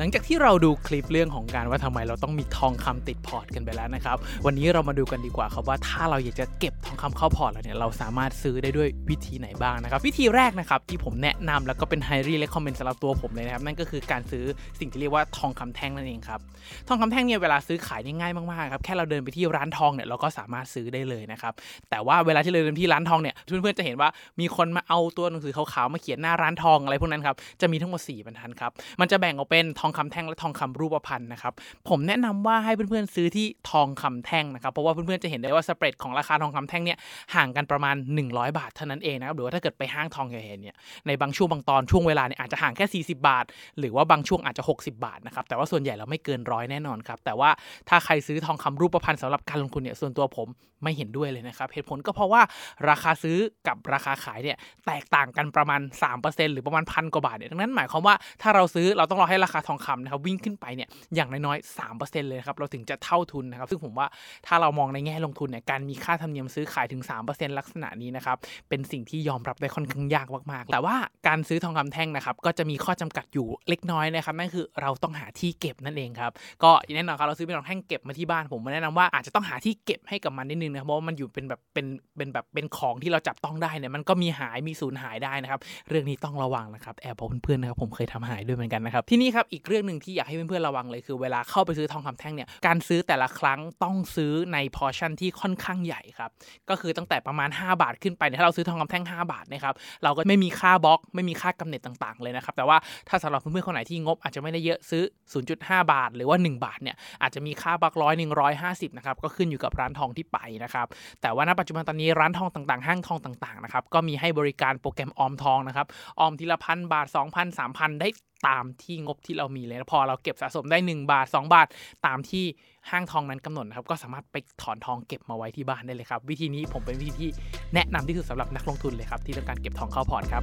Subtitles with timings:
[0.00, 14.44] หลังจากที่เราดูคลิปเรื่องของการว่าทำไมเราต้องมีทองคำติดพอร์ตกันไปแล้วนะครับ วันนี้เรามาดูกันดีกว่าครับว่าถ้าเราอยากจะเก็บทองคำเข้าพอร์ตเราเนี่ยเราสามารถซื้อได้ด้วยวิธีไหนบ้างนะครับ วิธีแรกนะครับที่ผมแนะนำแล้วก็เป็น highly recommend สำหรับตัวผมเลยนะครับ นั่นก็คือการซื้อ
[14.80, 16.40] สิ่งที่เรียกว่าทองคำแท่งนั่นเองครับ
[16.88, 21.52] ทองคำแท่งเนี่ยเวลาซื้อขายนี่ง่ายมากๆครับแค่เราเดินไปที่ร้านทองเนี่ยเราก็สามารถซื้อได้เลยนะครับ
[21.90, 24.08] แต่ว่าเวลาที่เราเดินที่ร้านทองเนี่ยเพื่อนๆจะเห็นว่า
[24.40, 28.70] มีคนมาเอาตัวหนังสือขาวๆมาเขียนหน้าร้านทองอะไรพวกนั้นครับจะมีทั้งหมด4บรรทัดครับ
[29.00, 31.52] มันจะแบ่งออกเป็นทององคำแท่งและทองคำรูปพรรณนะครับ
[31.88, 36.98] ผมแนะนำว่าให้เพื่อนๆซื้อที่ทองคำแท่งนะครับเพราะว่าเพื่อนๆจะเห็นได้ว่าสเปรดของราคาทองคำแท่งเนี่ย
[37.34, 37.96] ห่างกันประมาณ
[38.26, 43.44] 100 บาทเท่านั้นเองนะครับหรือว่าถ้าเกิดไปห้างทองใหญ่ๆเนี่ยในบางช่วงบางตอนช่วงเวลาเนี่ยอาจจะห่างแค่ 40 บาท
[43.78, 47.50] หรือว่าบางช่วงอาจจะ 60 บาทนะครับแต่ว่าส่วนใหญ่เราไม่เกินร้อยแน่นอนครับแต่ว่า
[47.88, 50.48] ถ้าใครซื้อทองคำรูปพรรณสำหรับการลงทุนเนี่ยส่วนตัวผม
[50.84, 52.42] ไม่เห็นด้วยเลยนะครับเหตุผลก็เพราะว่า
[52.88, 55.80] ราคาซื้อกับราคาขายเนี่ยแตกต่างกันประมาณ
[56.16, 64.06] 3%หรือประมาณพันกว่าบาทเนี่ยดังนั้นหมายความว่าถ้าเราซื้อเราต้องรอให้ราคาทองคำนะครับวิ่งขึ้นไปเนี่ยอย่างน้อยๆ3%เลยครับเราถึงจะเท่าทุนนะครับซึ่งผมว่า
[64.46, 68.36] ถ้าเรามองในแง่ลงทุนเนี่ยการมีค่าธรรมเนียมซื้อขายถึง 3%ลักษณะนี้นะครับ
[68.68, 70.96] เป็นสิ่งที่ยอมรับได้ค่อนข้างยากมากๆ แต่ว่า
[71.28, 96.30] การซื้อทองคำแท่งนะครับก็จะมีข้อจำกัดอยู่เล็กน้อยนะครับนั่นคือเราต้องหาที่เก็บนั่นเองครับก็แน่นอนครับเราซื้อเป็นทองแท่งเก็บมาที่บ้านผมแนะนำว่าอาจจะต้องหาที่เก็บให้กับมันนิดนึงนะเพราะว่ามันอยู่เป็นแบบเป็นเป็นแบบเป็นของที่เราจับต้องได้เนี่ยมันก็มีหายมีสูญหายได้นะครับเรื่องนี้ต้องระวังนะครับแอบบอกเพื่อนๆนะครับผมเคยทำหายด้วยเหมือนกันนะครับที่นี่ครับอีกเรื่องหนึ่งที่อยากให้เพื่อนๆระวังเลยคือเวลาเข้าไปซื้อทองคำแท่งเนี่ยการซื้อแต่ละครั้งต้องซื้อในพอชั่นที่ค่อนข้างใหญ่ครับ
[96.68, 99.74] ก็คือตั้งแต่ประมาณ 5 บาทขึ้นไปถ้าเราซื้อทองคำแท่ง 5 บาทนะครับ
[100.04, 102.76] เราก็ไม่มีค่าบล็อกไม่มีค่ากำเนิดต่างๆเลยนะครับแต่ว่า
[103.08, 105.02] ถ้าสำหรับเพื่อนๆคนไหนที่งบอาจจะไม่ได้เยอะซื้อ
[105.46, 110.86] 0.5 บาท หรือว่า 1 บาทเนี่ยอาจจะมีค่าบล็อกร้อยหนึ่งร้อยห้าสิบนะครับก็ขึ้นอยู่กับร้านทองที่ไปนะครับ
[111.22, 115.86] แต่ว่าณปัจจุบันตอนนี้ร้านทองต่างๆ ห้างทองต่างๆนะครับก็มีให้บริการโปรแกรมออมทองนะครับ
[116.20, 118.08] ออมทีละพันบาท 2,000 3,000 ได้
[118.46, 121.66] ตามที่งบที่เรามีเลยพอเราเก็บสะสมได้ 1 บาท 2 บาท
[122.06, 122.44] ตามที่
[122.90, 127.30] ห้างทองนั้นกำหนดนะครับ ก็สามารถไปถอนทองเก็บมาไว้ที่บ้านได้เลยครับ วิธีนี้ผมเป็นวิธีที่
[127.74, 130.42] แนะนำที่สุดสำหรับนักลงทุนเลยครับ ที่ต้องการเก็บทองเข้าพอร์ตครับ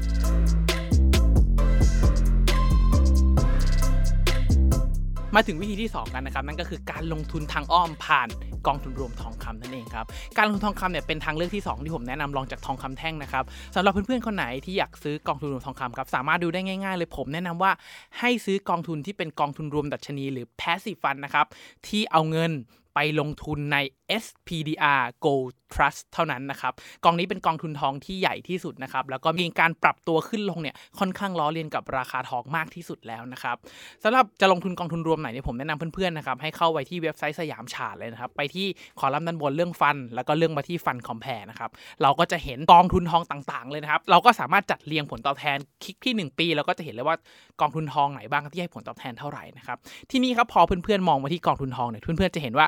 [5.36, 8.28] มาถึงวิธีที่ 2 กันนะครับนั่นก็คือการลงทุนทางอ้อมผ่าน
[8.68, 10.06] กองทุนรวมทองคำนั่นเองครับ
[10.38, 13.44] การลงทุนทองคำเนี่ยเป็นทางเลือกที่ 2 ที่ผมแนะนำรองจากทองคำแท่งนะครับ
[13.76, 17.72] สำหรับเพื่อนๆคนไหนที่อยากซื้อกองทุนรวมทองคำครับสามารถดูได้ง่ายๆ เลยผมแนะนำว่า
[18.20, 21.46] ให้ซื้อกองทุนที่เป็นกองทุนรวมดัชนี หรือ passive fund นะครับ
[21.88, 22.52] ที่เอาเงิน
[22.96, 23.78] ไปลงทุนใน
[24.24, 26.74] SPDR Gold Trust เท่านั้นนะครับ
[27.04, 33.56] กองนี้เป็นกองทุนทองที่ใหญ่ที่สุดนะครับ แล้วก็มีการปรับตัวขึ้นลงเนี่ยค่อนข้างล้อเลียนกับราคาทองมากที่สุดแล้วนะครับ
[34.04, 38.68] สำหรับจะลงทุนกองทุนรวมไหนเนี่ยผมแนะนำเพื่อนๆนะครับให้เข้าไปที่เว็บไซต์สยามฉาดเลยนะครับ ไปที่
[39.00, 41.70] คอลัมน์ด้านบนเรื่องฟัน แล้วก็เรื่องมาที่ฟันคอมเพลนะครับ
[42.02, 47.18] เราก็จะเห็นกองทุนทองต่างๆเลยนะครับเราก็สามารถจัดเรียงผลตอบแทนคลิกที่ 1 ปีเราก็จะเห็นเลยว่า
[47.62, 49.78] กองทุนทองไหนบ้างที่ให้ผลตอบแทนเท่าไหร่นะครับ
[50.12, 52.68] ที่นี่ครับพอเพื่อนๆมองมาที่กองทุนทองเนี่ยเพื่อนๆจะเห็นว่า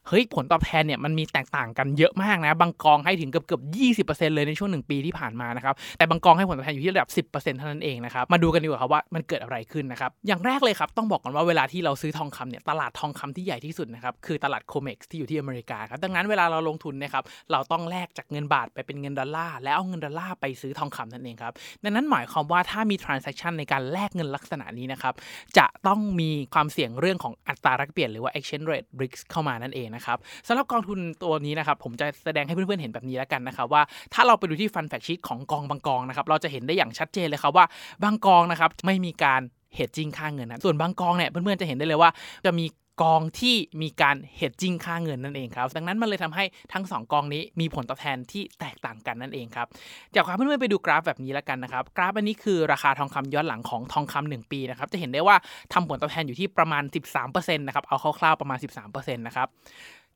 [0.07, 3.87] เฮ้ยผลตอบแทนเนี่ยมันมีแตกต่างกันเยอะมากนะ บางกองให้ถึงเกือบเกือบยี
[4.35, 25.13] เลยในช่วง1ปีที่ผ่านมานะครับ แต่บางกองให้ผลตอบแทนอยู่ที่ระดับ 10%เท่านั้นเองนะครับ มาดูกันดีกว่าครับว่ามันเกิดอะไรขึ้นนะครับ อย่างแรกเลยครับต้องบอกก่อนว่าเวลาที่เราซื้อทองคำเนี่ยตลาดทองคำที่ใหญ่ที่สุดนะครับคือตลาด COMEX ที่อยู่ที่อเมริกาครับ ดังนั้นเวลาเราลงทุนนะครับเราต้องแลกจากเงินบาทไปเป็นเงินดอลลาร์แล้วเอาเงินดอลลาร์ไปซื้อทองคำนั่นเองครับดังนั้นหมายความว่าถ้ามี transaction ในการแลกเงินลักษณะนี้นะครับ
[25.57, 33.81] จะต้องมีความเสี่ยงเรื่องของอัตราแลกเปลี่ยนหรือว่า exchange rate risk เข้ามานั่นเองนะครับสำหรับกองทุนตัวนี้นะครับผมจะแสดงให้เพื่อนๆเห็นแบบนี้แล้วกันนะครับว่า
[34.13, 37.65] ถ้าเราไปดูที่ fund fact sheet ของกองบางกองนะครับเราจะเห็นได้อย่างชัดเจนเลยครับว่า
[38.03, 39.41] บางกองนะครับไม่มีการ
[39.75, 42.09] hedging ค่าเงินนะส่วนบางกองเนี่ยเพื่อนๆจะเห็นได้เลยว่า
[42.45, 42.65] จะมี
[43.01, 46.43] กองที่มีการ hedging ค่าเงินนั่นเองครับ ดังนั้นมันเลยทำให้
[46.73, 49.67] ทั้ง 2 กองนี้มีผลตอบแทนที่แตกต่างกันนั่นเองครับ
[50.13, 55.35] อยากพาเพื่อนๆไปดูกราฟแบบนี้แล้วกันนะครับ กราฟอันนี้คือราคาทองคำย้อนหลังของทองคำหนึ่งปีนะครับ จะเห็นได้ว่า
[55.73, 56.83] ทำผลตอบแทนอยู่ที่ประมาณ
[57.25, 58.57] 13%นะครับ เอาคร่าวๆประมาณ
[58.87, 59.47] 13%นะครับ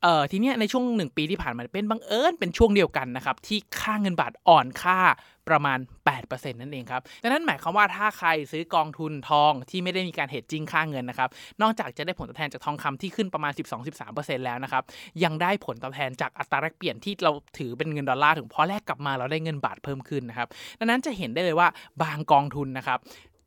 [0.06, 5.00] เอ่อทีเนี้ยในช่วง1ปีที่ผ่านมาเป็นบังเอิญเป็นช่วงเดียวกันนะครับที่ค่าเงินบาทอ่อนค่า
[5.50, 5.80] ประมาณ
[6.20, 11.30] 8%นั่นเองครับดังนั้นหมายความว่าถ้าใครซื้อกองทุนทองที่ไม่ได้มีการเฮดจิ้งค่าเงินนะครับ
[11.62, 13.52] นอกจากจะได้ผลตอบแทนจากทองคำที่ขึ้นประมาณ
[14.00, 14.84] 12-13%แล้วนะครับ
[15.24, 20.48] ยังได้ผลตอบแทนจากอัตราแลกเปลี่ยนที่เราถือเป็นเงินดอลลาร์ถึงพอแลกกลับมาเราได้เงินบาทเพิ่มขึ้นนะครับ
[20.80, 21.68] ดังนั้นจะเห็นได้เลยว่า
[22.04, 23.00] บางกองทุนนะครับ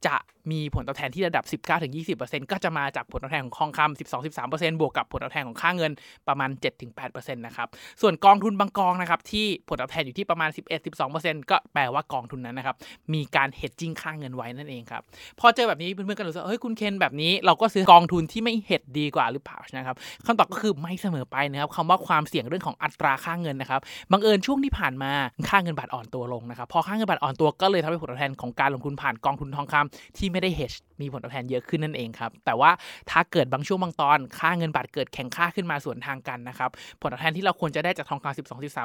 [0.07, 0.17] จะ
[0.51, 1.45] มีผลตอบแทนที่ระดับ
[2.03, 3.99] 19-20%ก็จะมาจากผลตอบแทนของทองคำ
[4.33, 5.93] 12-13%บวกกับผลตอบแทนของค่าเงิน
[6.29, 6.51] ประมาณ
[6.93, 7.69] 7-8%นะครับ
[8.01, 10.51] ส่วนกองทุนบางกองนะครับที่ผลตอบแทนอยู่ที่ประมาณ
[11.01, 12.77] 11-12%ก็แปลว่ากองทุนนั้นนะครับ
[13.15, 15.03] มีการเฮดจิ้งค่าเงินไว้นั่นเองครับ
[15.41, 19.97] พอเจอแบบนี้เพื่อนๆก็รู้สึกเฮ้ยคุณเคนแบบนี้เราก็ซื้อกองทุนที่ไม่เฮดดีกว่าหรือเปล่านะครับ
[20.27, 23.81] คำตอบก็คือไม่เสมอไปนะครับคำว่าความเสี่ยงเรื่องของอัตราค่าเงินนะครับ
[24.13, 25.13] บังเอิญช่วงที่ผ่านมา
[25.49, 32.71] ค่าเงินบาทอ่อนตัวลงนะครับพอค่าเงินบาทอ่อนตัวก็เลยทำให้ผลตอบแทนของการลงทุนผ่านกองทุนทองคำที่ไไม่ได้เฮดมีผลตอบแทนเยอะขึ้นนั่นเองครับ แต่ว่า
[33.11, 36.71] ถ้าเกิดบางช่วงบางตอน ค่าเงินบาทเกิดแข็งค่าขึ้นมาสวนทางกันนะครับ
[37.01, 38.37] ผลตอบแทนที่เราควรจะได้จากทองคำ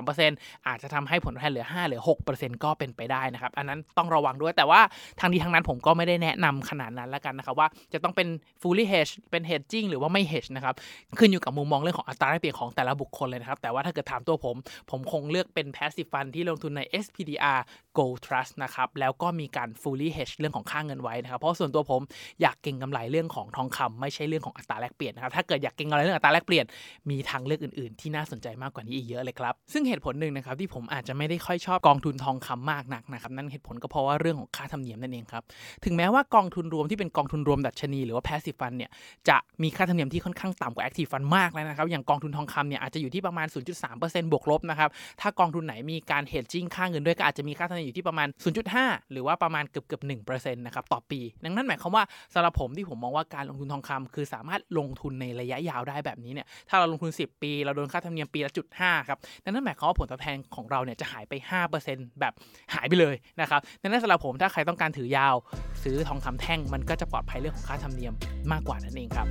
[0.08, 2.02] 12-13%อาจจะทำให้ผลตอบแทนเหลือ 5 หรือ
[2.34, 4.82] 6%ก็เป็นไปได้นะครับ อันนั้นต้องระวังด้วย แต่ว่า
[5.20, 8.28] ทางนี้ทางนั้นผมก็ไม่ได้แนะนำขนาดนั้นแล้วกันนะครับว่าจะต้องเป็น
[8.62, 10.76] fully hedge เป็น hedging หรือว่าไม่ hedge นะครับ
[11.20, 14.56] ขึ้นอยู่กับมุมมองเรื่องของอัตราแลกเปลี่ยนของแต่ละบุคคลเลยนะครับแต่ว่าถ้าเกิดถามตัวผม
[14.92, 17.60] ผมคงเลือกเป็น passive fund ที่ลงทุนใน SPDR
[17.98, 22.02] Gold Trust นะครับแล้วก็มีการ fully hedge เรื่องของค่าเงินไว้นะครับเพราะส่วนตัวผม
[22.42, 26.66] อยากเก็งกำไรเรื่องของทองคำไม่ใช่เรื่องของอัตราแลกเปลี่ยนนะครับถ้าเกิดอยากเก็งกำไรเรื่องอัตราแลกเปลี่ยน
[27.10, 35.44] มีทางเลือกอื่นๆ ที่น่าสนใจมากกว่านี้อีกเยอะเลยครับซึ่งเหตุผลหนึ่งนะครับที่ผมอาจจะไม่ได้ค่อยชอบกองทุนทองคำมากนักนะครับนั่นเหตุผลก็เพราะว่าเรื่องของค่าธรรมเนียมนั่นเองครับ
[35.86, 38.92] ถึงแม้ว่ากองทุนรวมที่เป็นกองทุนรวมดัชนีหรือว่า passive fund เนี่ย
[39.30, 43.48] จะมีค่าธรรมเนียมที่ค่อนข้างต่ำกว่า active fund มากแล้วนะครับอย่างกองทุนทองคำเนี่ยอาจจะอยู่ที่ประมาณ
[43.90, 44.90] 0.3%บวกลบนะครับ
[45.22, 48.28] ถ้ากองทุนไหนมีการ hedging ค่าเงินด้วยก็อาจจะมีค่าธรรมเนียมอยู่ที่ประมาณ
[48.70, 52.04] 0.5 หรือว่าประมาณเกือบเกือบ1%นะครับต่อปีดังนั้นหมายความว่า
[52.34, 61.34] สำหรับผมที่ผมมองว่าการลงทุนทองคำคือสามารถลงทุนในระยะยาวได้แบบนี้เนี่ยถ้าเราลงทุน 10 ปี เราโดนค่าธรรมเนียมปีละจุดห้าครับดังนั้นหมายความว่าผลตอบแทนของเราเนี่ยจะหายไป
[61.78, 62.34] 5%แบบ
[62.74, 65.36] หายไปเลยนะครับดังนั้นสำหรับผมถ้าใครต้องการถือยาว
[65.84, 68.14] ซื้อทองคำแท่งมันก็จะปลอดภัยเรื่องของค่าธรรมเนียม
[68.52, 69.28] มากกว่านั่นเองครับ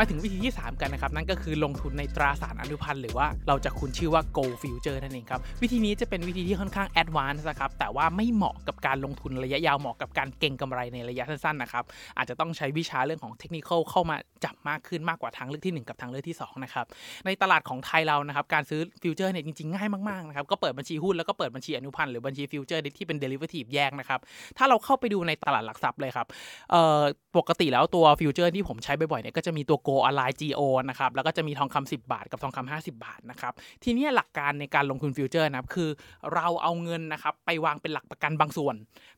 [0.00, 11.84] มาถึงวิธีที่ 3 กันนะครับนั่นก็คือลงทุนในตราสารอนุพันธ์หรือว่าเราจะคุ้นชื่อว่า Gold Future นั่นเองครับวิธีนี้จะเป็นวิธีที่ค่อนข้าง Advanced นะครับแต่ว่าไม่เหมาะกับการลงทุนระยะยาวเหมาะกับการเก็งกำไรในระยะสั้นๆนะครับ
[12.16, 16.86] อาจจะต้องใช้วิชาเรื่องของเทคนิคเข้ามาจับมากขึ้นมากกว่าทางเลือกที่ 1 กับทางเลือกที่2นะครับ
[17.26, 24.20] ในตลาดของไทยเรานะครับการซื้อ future เนี่ยจริงๆง่ายมากๆนะครับก็เปิดบัญชีหุ้นแล้วก็เปิดบัญชีอนุพันธ์หรือบัญชี future ที่เป็น derivative แยกนะครับ
[24.58, 26.26] ถ้าเราเข้าไปดูในตลาดหลักทรัพย์เลยครับ
[27.38, 33.52] ปกติแล้วตัว future ที่ผมใช้บ่อยๆเนี่ยก็จะมีตัว Gold Online GO นะครับแล้วก็จะมีทองคำ10 บาทกับทองคำ50 บาทนะครับ
[33.84, 35.90] ทีนี้หลักการในการลงทุน future นะครับคือ
[36.34, 38.74] เราเอาเงินนะครับไปวางเป็นหลักประกันบางส่วน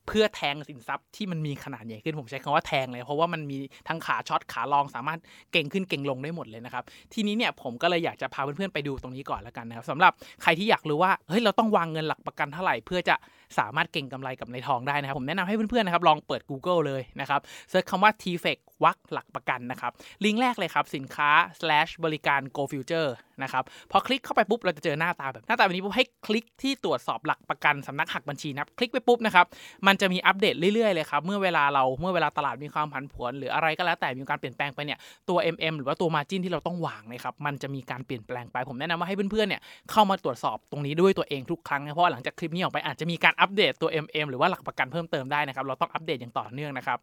[0.07, 3.59] เพื่อแทงสินทรัพย์ที่มันมีขนาดใหญ่ขึ้นผมใช้คำว่าแทงเลย เพราะว่ามันมี
[3.89, 5.21] ทั้งขา short ขา long สามารถ
[5.53, 6.85] เก็งขึ้นเก็งลงได้หมดเลยนะครับ
[7.15, 13.15] ทีนี้เนี่ยผมก็เลยอยากจะพาเพื่อนๆไปดูตรงนี้ก่อนแล้วกันนะครับสำหรับใครที่อยากรู้ว่าเฮ้ยเราต้องวางเงินหลักประกันเท่าไหร่เพื่อจะ
[13.61, 17.41] สามารถเก็งกำไรกับในทองได้นะครับ ผมแนะนำให้เพื่อนๆนะครับลองเปิด Google เลยนะครับ
[17.71, 19.93] เซิร์ชคำว่า t f e c วักหลักประกันนะครับ
[20.25, 23.11] ลิงก์แรกเลยครับสินค้า slash บริการ gold future
[23.43, 29.47] นะครับพอคลิกเข้าไปปุ๊บเราจะเจอหน้าตาแบบหน้าตาแบบนี้ปุ๊บให้คลิกที่ตรวจสอบหลักประกันสำนักหักบัญชีนะคลิกไปปุ๊บนะครับ
[29.87, 34.99] มันจะมีอัปเดตเรื่อยๆเลยครับเมื่อเวลาเราเมื่อเวลาตลาดมีความผันผวน หรืออะไรก็แล้วแต่มีการเปลี่ยนแปลงไปเนี่ย
[35.29, 46.99] ตัว MM หรือว่าตัว margin ที่เราต้องวางนะครับมันจะมีการเปลี่ยนแปลงไปผมแนะนำว่าให้เพื่อนๆเนี่ยเข้ามาตรวจสอบตรงนี้ด้วยตัวเองทุกครั้งนะเพราะหลังจากคลิปนี้ออกไปอาจจะมีการอัปเดตตัว MM หรือว่าหลักประกันเพิ่มเติมได้นะครับเราต้องอัปเดตอย่างต่อเนื่องนะครับ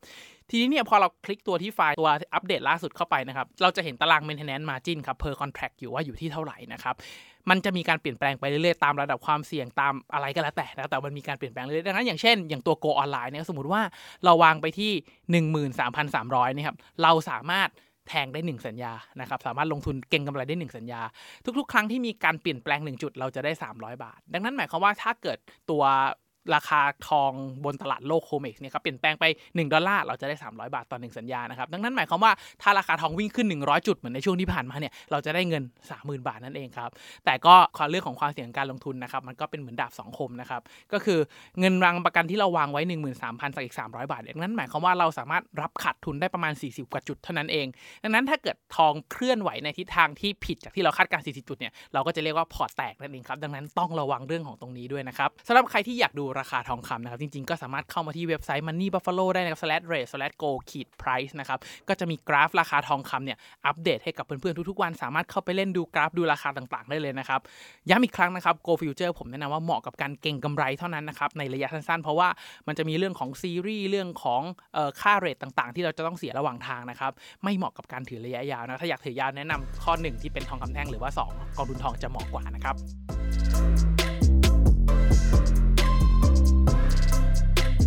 [0.49, 6.95] ทีนี้เนี่ยพอเราคลิกตัวที่ไฟล์ตัวอัปเดตล่าสุดเข้าไปนะครับเราจะเห็นตาราง maintenance margin ครับ per contract อยู่ว่าอยู่ที่เท่าไหร่นะครับ
[7.49, 13.81] มันจะมีการเปลี่ยนแปลงไปเรื่อยๆตามระดับความเสี่ยงตามอะไรก็แล้วแต่นะแต่มันมีการเปลี่ยนแปลงเรื่อยๆดังนั้นอย่างเช่นอย่างตัว Go ออนไลน์เนี่ยสมมติว่า
[14.25, 14.91] เราวางไปที่
[15.95, 17.69] 13,300นี่ครับเราสามารถ
[18.07, 21.01] แทงได้ 1 สัญญา นะครับ สามารถลงทุนเก่งกำไรได้ 1 สัญญา
[21.57, 25.37] ทุก ๆ ครั้งที่มีการเปลี่ยนแปลง 1 จุด เราจะได้ 300 บาท ดังนั้นหมายความว่าถ้าเกิด
[25.69, 25.83] ตัว
[26.55, 27.31] ราคาทอง
[27.65, 35.63] บนตลาดโลกโคเม็กซ์เนี่ยครับเปลี่ยนแปลงไป 1 ดอลลาร์เราจะได้ 300 บาทต่อ 1 สัญญานะครับดังนั้นหมายความว่าถ้าราคาทองวิ่งขึ้น 100 จุดเหมือนในช่วงที่ผ่านมาเนี่ยเราจะได้เงิน
[35.95, 36.89] 30,000 บาทนั่นเองครับ
[37.25, 40.61] แต่ก็ความเรื่องของความเสี่ยงการลงทุนนะครับมันก็เป็นเหมือนดาบสองคมนะครับ
[40.93, 41.19] ก็คือ
[41.59, 42.81] เงินรังประกันที่เราวางไว้
[43.17, 47.67] 13,000สักอีก300 บาทดังนั้นหมายความว่าเราสามารถรับขาดทุนได้ประมาณ 40 กว่าจุดเท่านั้นเอง
[48.03, 63.37] ดังนั้นถ้าเกิดทองเคลื่อนไหวในทิศทางที่ผิดจากที่เราคาดการณ์40 จุดเนี่ยเราก็จะเรียกว่าพอร์ตแตกนั่นเองครับดังนั้นต้องระวังเรื่องของตรงนี้ด้วยนะครับสำหรับใครที่อยากดูราคาทองคำนะครับ จริงๆ ก็สามารถเข้ามาที่เว็บไซต์ Money Buffalo ได้นะครับ slash rate slash go ขีด price นะครับ ก็จะมีกราฟราคาทองคำเนี่ย
[63.65, 67.39] อัปเดตให้กับเพื่อนๆ ทุกๆ วัน สามารถเข้าไปเล่นดูกราฟดูราคาต่างๆ ได้เลยนะครับ
[67.89, 72.29] ย้ำอีกครั้งนะครับ gold future ผมแนะนำว่าเหมาะกับการเก็งกำไรเท่านั้นนะครับ ในระยะสั้นๆ เพราะว่า
[72.67, 74.41] มันจะมีเรื่องของซีรีส์ เรื่องของ
[75.01, 77.11] ค่า rate ต่างๆ ที่เราจะต้องเสียระหว่างทางนะครับ
[77.43, 82.77] ไม่เหมาะกับการถือระยะยาวนะ ถ้าอยากถือยาวแนะนำข้อ 1 ที่เป็นทองคำแท่งหรือว่า 2 กองทุนทองจะเหมาะกว่านะครับ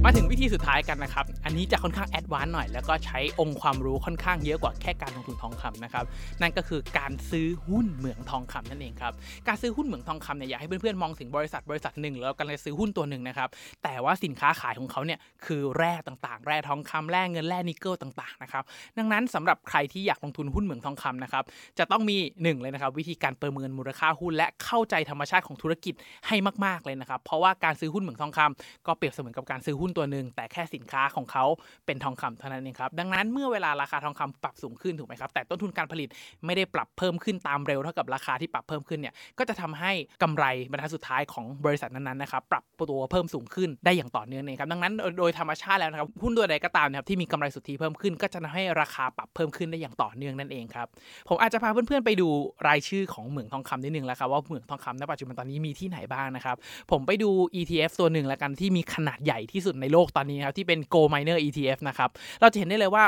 [0.07, 6.05] มาถึงวิธีสุดท้ายกันนะครับ อันนี้จะค่อนข้าง advance หน่อย แล้วก็ใช้องค์ความรู้ค่อนข้างเยอะกว่าแค่การลงทุนทองคำนะครับ
[6.43, 9.13] นั่นก็คือการซื้อหุ้นเหมืองทองคำนั่นเองครับ
[9.49, 13.49] การซื้อหุ้นเหมืองทองคำเนี่ยอยากให้เพื่อนๆมองถึงบริษัทบริษัทหนึ่งแล้วกันเลยซื้อหุ้นตัวหนึ่งนะครับ
[13.85, 18.63] แต่ว่าสินค้าขายของเขาเนี่ยคือแร่ต่างๆ แร่ทองคำแร่เงินแร่นิกเกิลต่างๆนะครับ
[18.99, 21.45] ดังนั้นสำหรับใครที่อยากลงทุนหุ้นเหมืองทองคำนะครับ
[21.79, 25.95] จะต้องมีหนึ่งเลยนะครับวิธีการประเมินมูลค่าหุ้น และเข้าใจธรรมชาติของธุรกิจ
[26.27, 31.45] ให้มากๆเลยนะครับ เพราะว่าการซื้อหุ้นเหมืองทองคำก็เปรียบเสมือนกับการซื้อหุ้นตัวหนึ่งแต่แค่สินค้าของเขา
[31.87, 36.09] เป็นทองคำเท่านั้นเองครับดังนั้นเมื่อเวลาราคาทองคำปรับสูงขึ้นถูกไหมครับแต่ต้นทุนการผลิต
[36.47, 50.87] ไม่ได้ปรับเพิ่มขึ้นตามเร็วเท่ากับราคาที่ปรับเพิ่มขึ้นเนี่ยก็จะทำให้กำไรบรรทัดสุดท้ายของบริษัทนั้นๆนะครับปรับตัวเพิ่มสูงขึ้นได้อย่างต่อเนื่องเลยครับดังนั้นโดยธรรมชาติแล้วนะครับหุ้นตัวใดก็ตามนะครับที่มีกำไรสุทธิเพิ่มขึ้น ก็จะทำให้ราคาปรับเพิ่มขึ้นได้อย่างต่อเนื่องนั่นเองครับ
[51.29, 52.29] ผมอาจจะพาเพื่อนๆไปดู
[52.69, 56.57] รายชื่อของเหมืองทองคำนิดนึงแล้วครับว่าเหมืองทองคำณปัจจุบันตอนนี้มีที่ไหนบ้างนะครับ
[56.91, 57.31] ผมไปดู
[57.61, 62.11] ETF ตัวหนึ่งแล้วกันที่มีขนาดใหญ่ที่สุดในโลกตอนนี้ครับที่เป็น Gold Miner ETF นะครับ
[62.41, 63.05] เราจะเห็นได้เลยว่า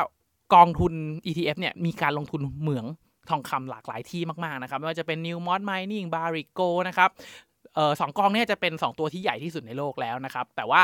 [0.55, 0.93] กองทุน
[1.27, 2.87] ETF เนี่ยมีการลงทุนเหมือง
[3.31, 7.11] ทองคำหลากหลายที่มาก ๆ นะครับ ไม่ว่าจะเป็น Newmont Mining Barrick Gold นะครับ
[7.75, 10.81] เออสองกองเนี่ยจะเป็น 2 ตัวที่ใหญ่ที่สุดในโลกแล้วนะครับ แต่ว่า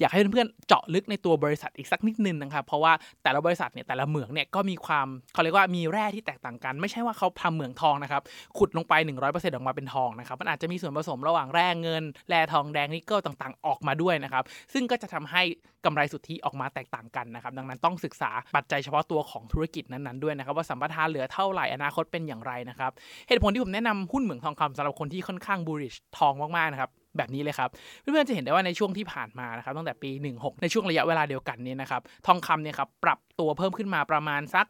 [0.00, 8.22] อยากให้เพื่อนๆเจาะลึกในตัวบริษัทอีกสักนิดนึงนะครับ เพราะว่าแต่ละบริษัทเนี่ยแต่ละเหมืองเนี่ยก็มีความเขาเรียกว่ามีแร่ที่แตกต่างกัน ไม่ใช่ว่าเขาทำเหมืองทองนะครับ
[8.58, 15.42] ขุดลงไป 100%ออกมาเป็นทองนะครับมันอาจจะมีส่วนผสมระหว่างแร่เงินแร่ทองแดงนิกเกิลต่างๆ ออกมาด้วยนะครับซึ่งก็จะทำให้
[15.84, 22.92] กำไรสุทธิออกมาแตกต่างกันนะครับดังนั้นต้องศึกษาปัจจัยเฉพาะตัวของธุรกิจนั้นๆด้วยนะครับว่าสัมปทานเหลือเท่าไหร่อนาคตเป็นอย่างไรนะครับ
[23.28, 27.68] เหตุผลที่ผมแนะนำหุ้นเหมืองทองคำสำหรับคนที่ค่อนข้างบูริชทองมากๆนะครับ แบบนี้เลยครับ
[28.00, 34.66] เพื่อนๆจะเห็นได้ว่าในช่วงที่ผ่านมานะครับตั้งแต่ปี 16 ในช่วงระยะเวลาเดียวกันนี้นะครับทองคำเนี่ยครับปรับตัวเพิ่มขึ้นมาประมาณสัก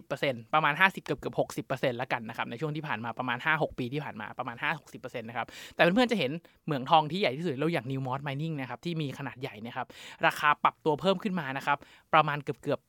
[0.00, 1.32] 50%ประมาณ 50 เกือบเกือ
[1.62, 4.56] บ60%แล้วกันนะครับในช่วงที่ผ่านมาประมาณ 5-6 ปีที่ผ่านมาประมาณ
[4.92, 6.30] 5-60%นะครับแต่เพื่อนๆจะเห็น
[6.66, 9.86] เหมืองทองที่ใหญ่ที่สุดเราอย่าง New Mont Mining นะครับที่มีขนาดใหญ่นะครับ
[10.26, 11.78] ราคาปรับตัวเพิ่มขึ้นมานะครับ
[12.14, 12.80] ประมาณเกือบเกือบ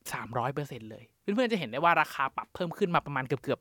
[0.42, 3.60] 300%เลยเพื่อนๆจะเห็นได้ว่าราคาปรับเพิ่มขึ้นมาประมาณเกือบเกือบ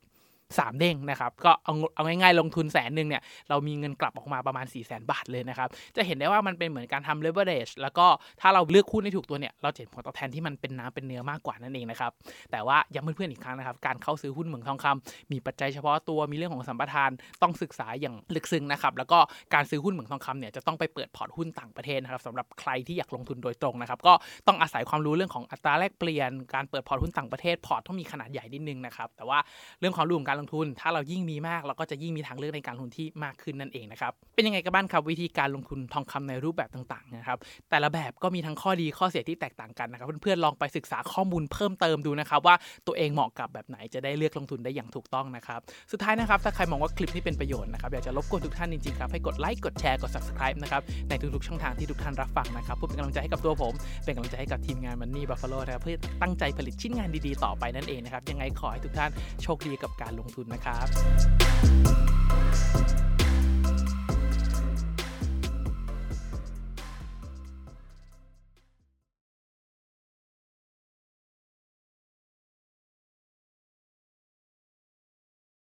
[0.61, 8.07] สามเด้งนะครับ ก็เอาเอาง่ายๆลงทุนแสนหนึ่งเนี่ยเรามีเงินกลับออกมาประมาณ4ี่แสนบาทเลยนะครับ จะเห็นได้ว่ามันเป็นเหมือนการทำ leverage แล้วก็
[8.41, 12.13] ถ้าเราเลือกคู่ให้ถูกตัวเนี่ยเราเห็นผลตอบแทนที่มันเป็นน้ำเป็นเนื้อมากกว่านั่นเองนะครับ
[12.53, 17.11] แต่ว่าย้ำเพื่อนๆอีกครั้งนะครับการเข้าซื้อหุ้นเหมืองทองคำมีปัจจัยเฉพาะตัวมีเรื่องของสัมปทาน
[17.43, 19.19] ต้องศึกษาอย่างลึกซึ้งนะครับแล้วก็
[19.55, 24.13] การซื้อหุ้นเหมืองทองคำเนี่ยจะต้องไปเปิดพอร์ตหุ้นต่างประเทศนะครับสำหรับใครที่อยากลงทุนโดยตรงนะครับก็
[24.47, 29.39] ต้องอาศัยความรู้เรื่องของอัตราแลกเปลี่ยน การเปิดพอร์ตหุ้นต่างประเทศพอร์ตต้องมีขนาดใหญ่นิดนึงนะครับแต่ว่า
[29.81, 37.39] เรื่องความรู้ของการลงทุน ถ้าเรายิ่งมีมากเราก็จะยิ่งมีทางเลือกในการลงทุนที่มากขึ้นนั่นเองนะครับเป็นยังไงกันบ้างครับวิธีการลงทุนทองคำในรูปแบบต่างๆนะครับ
[37.71, 42.55] แต่ละแบบก็มีทั้งข้อดีข้อเสียที่แตกต่างกันนะครับเพื่อนๆลองไปศึกษาข้อมูลเพิ่มเติมดูนะครับว่า
[42.87, 45.61] ตัวเองเหมาะกับแบบไหนจะได้เลือกลงทุนได้อย่างถูกต้องนะครับ
[45.93, 59.11] สุดท้ายนะครับถ้าใครมองว่าคลิปนี้เป็นประโยชน์นะครับอยากจะรบกวนทุกท่านจริงๆครับให้กดไลค์กดแชร์กด subscribe นะครับในทุกๆช่องทางที่ทุกท่านรับฟังนะครับเพื่อเป็นกำลังใจให้กับตัวผม เป็นกำลังใจให้กับทีมงาน Money Buffalo นะครับเพื่อตั้งใจผลิตชิ้นงานดีๆ ต่อไปนั่นเองนะครับยังไงขอให้ทุกท่าน
[59.43, 60.87] โชคดีกับการลงทุนนะครับ